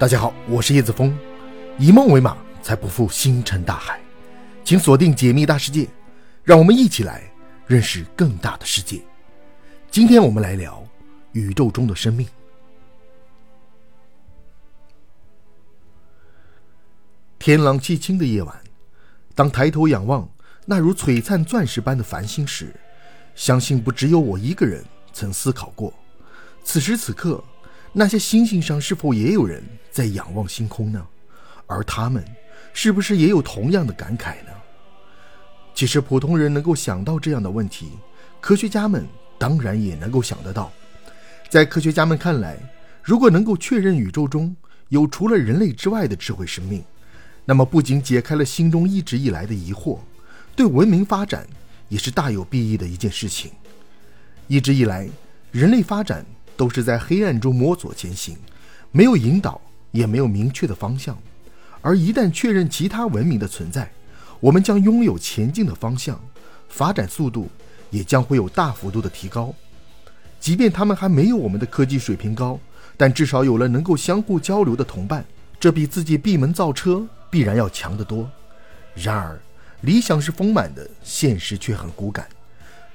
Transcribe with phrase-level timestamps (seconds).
[0.00, 1.14] 大家好，我是叶子峰，
[1.78, 4.00] 以梦为马，才不负星辰大海。
[4.64, 5.86] 请锁定解密大世界，
[6.42, 7.30] 让我们一起来
[7.66, 9.02] 认识更大的世界。
[9.90, 10.82] 今天我们来聊
[11.32, 12.26] 宇宙中的生命。
[17.38, 18.58] 天朗气清的夜晚，
[19.34, 20.26] 当抬头仰望
[20.64, 22.74] 那如璀璨钻石般的繁星时，
[23.34, 24.82] 相信不只有我一个人
[25.12, 25.92] 曾思考过，
[26.64, 27.44] 此时此刻。
[27.92, 31.04] 那些星星上是否也有人在仰望星空呢？
[31.66, 32.24] 而他们
[32.72, 34.50] 是不是也有同样的感慨呢？
[35.74, 37.90] 其实普通人能够想到这样的问题，
[38.40, 39.06] 科学家们
[39.38, 40.70] 当然也能够想得到。
[41.48, 42.56] 在科学家们看来，
[43.02, 44.54] 如果能够确认宇宙中
[44.88, 46.84] 有除了人类之外的智慧生命，
[47.44, 49.98] 那么不仅解开了心中一直以来的疑惑，
[50.54, 51.44] 对文明发展
[51.88, 53.50] 也是大有裨益的一件事情。
[54.46, 55.08] 一直以来，
[55.50, 56.24] 人类发展。
[56.60, 58.36] 都是在黑暗中摸索前行，
[58.92, 59.58] 没有引导，
[59.92, 61.16] 也没有明确的方向。
[61.80, 63.90] 而一旦确认其他文明的存在，
[64.40, 66.20] 我们将拥有前进的方向，
[66.68, 67.48] 发展速度
[67.88, 69.54] 也将会有大幅度的提高。
[70.38, 72.60] 即便他们还没有我们的科技水平高，
[72.94, 75.24] 但至少有了能够相互交流的同伴，
[75.58, 78.30] 这比自己闭门造车必然要强得多。
[78.94, 79.40] 然而，
[79.80, 82.28] 理想是丰满的，现实却很骨感。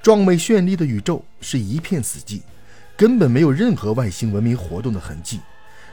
[0.03, 2.41] 壮美绚丽的宇宙是一片死寂。
[2.97, 5.41] 根本没有任何外星文明活动的痕迹，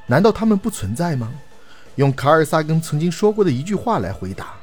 [0.07, 1.33] 难道他们不存在吗？
[1.97, 4.55] 用卡尔萨根曾经说过的一句话来回答：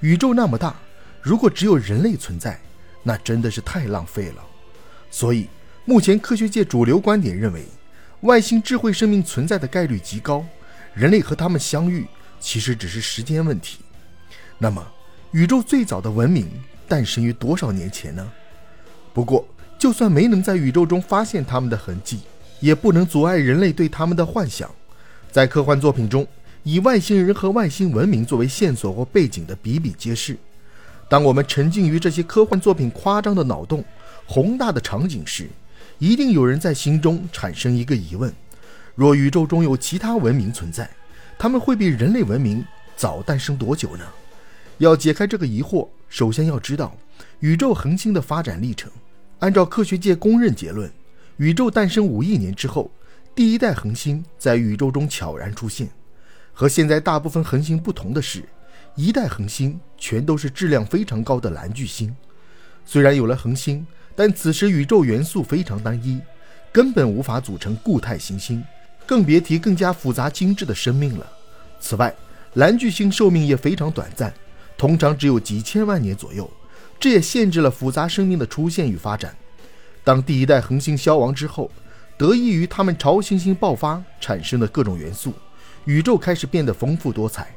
[0.00, 0.76] 宇宙那么大，
[1.20, 2.60] 如果只有人类存在，
[3.02, 4.42] 那真的是太浪费了。
[5.10, 5.48] 所以，
[5.84, 7.66] 目前科学界主流观点认为，
[8.20, 10.44] 外星智慧生命存在的概率极高，
[10.94, 12.06] 人类和他们相遇
[12.38, 13.80] 其实只是时间问题。
[14.56, 14.86] 那么，
[15.32, 16.48] 宇宙最早的文明
[16.86, 18.32] 诞生于多少年前呢？
[19.12, 19.44] 不过。
[19.82, 22.20] 就算没能在宇宙中发现他们的痕迹，
[22.60, 24.70] 也不能阻碍人类对他们的幻想。
[25.32, 26.24] 在科幻作品中，
[26.62, 30.38] 以外星人和外星文明作为线索或背景的比比皆是。
[31.08, 33.84] 当我们沉浸于这些科幻作品夸张的脑洞、
[34.24, 35.48] 宏大的场景时，
[35.98, 38.32] 一定有人在心中产生一个疑问：
[38.94, 40.88] 若宇宙中有其他文明存在，
[41.36, 44.04] 他们会比人类文明早诞生多久呢？
[44.78, 46.96] 要解开这个疑惑，首先要知道
[47.40, 48.88] 宇宙恒星的发展历程。
[49.42, 50.88] 按照科学界公认结论，
[51.36, 52.88] 宇宙诞生五亿年之后，
[53.34, 55.88] 第一代恒星在宇宙中悄然出现。
[56.52, 58.44] 和现在大部分恒星不同的是，
[58.94, 62.14] 一代恒星全都是质量非常高的蓝巨星。
[62.84, 66.20] 虽然有了恒星，但此时宇宙元素非常单一，
[66.70, 68.62] 根本无法组成固态行星，
[69.04, 71.26] 更别提更加复杂精致的生命了。
[71.80, 72.14] 此外，
[72.54, 74.32] 蓝巨星寿命也非常短暂，
[74.78, 76.48] 通常只有几千万年左右。
[77.02, 79.34] 这也限制了复杂生命的出现与发展。
[80.04, 81.68] 当第一代恒星消亡之后，
[82.16, 85.32] 得益于它们超新星爆发产生的各种元素，
[85.84, 87.52] 宇宙开始变得丰富多彩。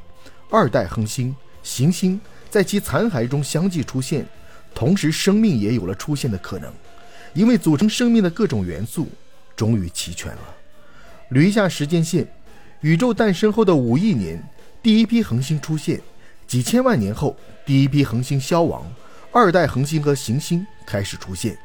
[0.50, 2.20] 二代恒星、行星
[2.50, 4.26] 在其残骸中相继出现，
[4.74, 6.72] 同时生命也有了出现的可能，
[7.32, 9.06] 因为组成生命的各种元素
[9.54, 10.42] 终于齐全了。
[11.30, 12.26] 捋一下时间线：
[12.80, 14.42] 宇宙诞生后的五亿年，
[14.82, 16.00] 第一批恒星出现；
[16.48, 18.84] 几千万年后，第一批恒星消亡。
[19.38, 21.58] 二代恒星和行星开始出现。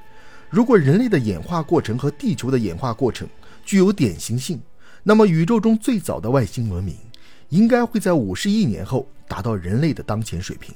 [0.50, 3.26] 如果人类的演化过程和地球的演化过程
[3.64, 4.62] 具有典型性，
[5.04, 6.98] 那么宇宙中最早的外星文明
[7.48, 10.76] 应该会在五十亿年后达到人类的当前水平。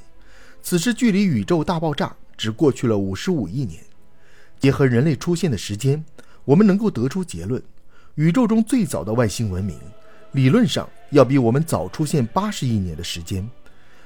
[0.62, 3.84] 此时距离宇宙大爆炸只过去了五十五亿年。
[4.58, 6.02] 结合人类出现的时间，
[6.46, 7.62] 我们能够得出结论：
[8.16, 9.78] 宇宙中最早的外星文明
[10.32, 13.46] 理论上要比我们早出现八十亿年的时间，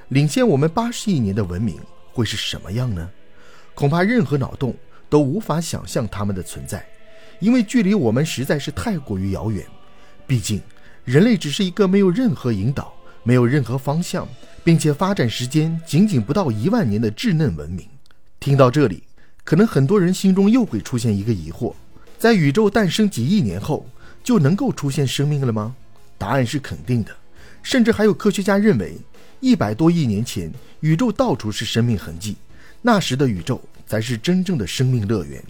[0.08, 1.80] 领先我们八十亿年的文明。
[2.14, 3.10] 会是什么样呢？
[3.74, 4.76] 恐怕任何脑洞
[5.10, 6.86] 都无法想象它们的存在，
[7.40, 9.66] 因为距离我们实在是太过于遥远。
[10.28, 10.62] 毕竟，
[11.06, 12.94] 人类只是一个没有任何引导、
[13.24, 14.28] 没有任何方向，
[14.64, 17.88] 并且发展时间仅仅不到一万年的稚嫩文明。
[18.40, 19.04] 听到这里，
[19.44, 21.74] 可能很多人心中又会出现一个疑惑：
[22.18, 23.88] 在宇宙诞生几亿年后，
[24.24, 25.76] 就能够出现生命了吗？
[26.18, 27.16] 答案是肯定的，
[27.64, 28.98] 甚至还有科学家认为。
[29.40, 30.52] 一百多亿年前，
[30.82, 32.36] 宇宙到处是生命痕迹，
[32.82, 35.42] 那时的宇宙才是真正的生命乐园。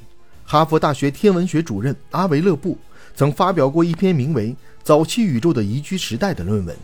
[0.45, 2.77] 哈佛大学天文学主任阿维勒布
[3.15, 4.49] 曾发表过一篇名为
[4.83, 6.75] 《早期宇宙的宜居时代》的论文。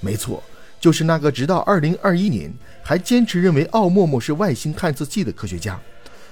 [0.00, 0.42] 没错，
[0.80, 5.80] 就是那个直到2021年还坚持认为奥陌陌是外星探测器的科学家。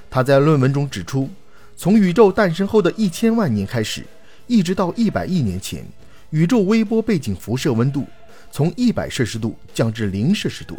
[0.08, 1.30] 他在论文中指出，
[1.76, 4.04] 从宇宙诞生后的一千万年开始，
[4.46, 5.84] 一直到一百亿年前，
[6.30, 8.04] 宇宙微波背景辐射温度。
[8.50, 10.78] 从一百摄氏度降至零摄氏度，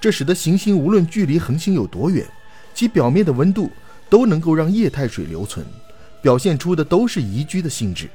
[0.00, 2.26] 这使得行星无论距离恒星有多远，
[2.74, 3.70] 其表面的温度
[4.08, 5.64] 都能够让液态水留存，
[6.22, 8.08] 表现出的都是宜居的性质。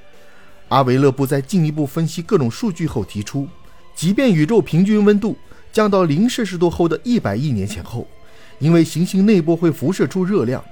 [0.69, 3.47] 阿维勒布在进一步分析各种数据后提出，
[3.95, 5.37] 即便宇宙平均温度
[5.71, 8.07] 降到零摄氏度后的一百亿年前后，
[8.57, 10.63] 因为行星内部会辐射出热量，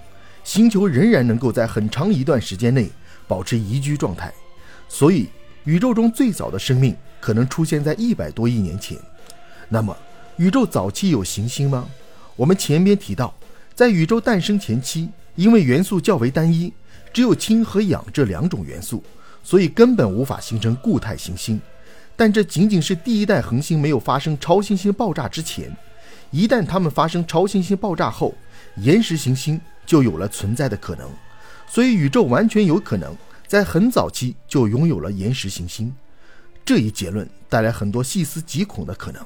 [0.44, 2.90] 星球仍然能够在很长一段时间内
[3.28, 4.34] 保持宜居状态。
[4.90, 5.28] 所以，
[5.66, 8.98] 宇宙中最早的生命可能出现在一百多亿年前。
[9.70, 9.96] 那么，
[10.36, 11.90] 宇宙早期有行星吗？
[12.36, 13.34] 我们前边提到，
[13.74, 16.74] 在宇宙诞生前期，因为元素较为单一，
[17.14, 19.02] 只有氢和氧这两种元素，
[19.42, 21.62] 所以根本无法形成固态行星。
[22.18, 25.74] 但这仅仅是第一代恒星没有发生超新星爆炸之前。
[26.30, 28.36] 一旦它们发生超新星爆炸后，
[28.76, 31.10] 岩石行星就有了存在的可能。
[31.70, 33.16] 所以，宇宙完全有可能
[33.48, 35.96] 在很早期就拥有了岩石行星。
[36.66, 39.26] 这一结论带来很多细思极恐的可能。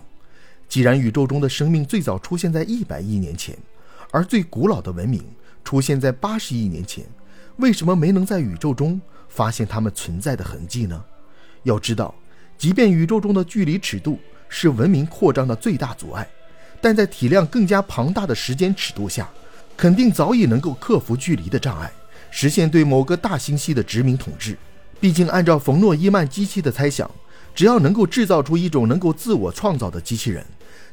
[0.67, 3.57] 既然宇宙中的生命最早出现在一百亿年前，
[4.11, 5.23] 而最古老的文明
[5.63, 7.05] 出现在八十亿年前，
[7.57, 8.99] 为什么没能在宇宙中
[9.29, 11.03] 发现它们存在的痕迹呢？
[11.63, 12.13] 要知道，
[12.57, 14.19] 即便宇宙中的距离尺度
[14.49, 16.27] 是文明扩张的最大阻碍，
[16.81, 19.29] 但在体量更加庞大的时间尺度下，
[19.75, 21.91] 肯定早已能够克服距离的障碍，
[22.29, 24.57] 实现对某个大星系的殖民统治。
[24.99, 27.09] 毕竟，按照冯诺依曼机器的猜想，
[27.57, 30.45] 只要能够制造出一种能够自我创造的机器人。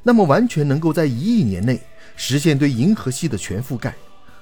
[0.03, 1.79] 那么完全能够在一亿年内
[2.17, 3.95] 实现对银河系的全覆盖，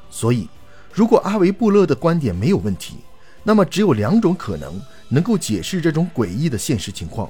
[0.09, 0.49] 所以
[0.93, 2.99] 如果阿维布勒的观点没有问题，
[3.43, 7.29] 那么只有两种可能能够解释这种诡异的现实情况。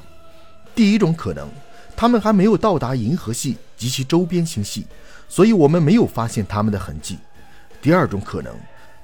[0.75, 1.49] 第一种可能，
[1.97, 4.85] 他们还没有到达银河系及其周边星系，
[5.27, 7.17] 所以我们没有发现他们的痕迹。
[7.81, 8.55] 第二种可能，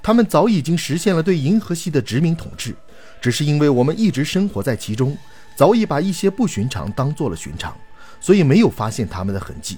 [0.03, 2.75] 他们早已经实现了对银河系的殖民统治，
[3.19, 5.17] 只是因为我们一直生活在其中，
[5.59, 7.75] 早已把一些不寻常当做了寻常。
[8.21, 9.77] 所以没有发现他们的痕迹。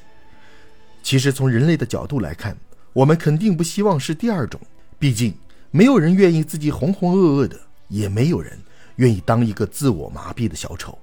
[1.01, 2.55] 其实从人类的角度来看，
[2.93, 4.61] 我们肯定不希望是第二种。
[4.99, 5.33] 毕竟
[5.71, 8.59] 没有人愿意自己浑浑噩噩的，也没有人
[8.97, 10.95] 愿意当一个自我麻痹的小丑。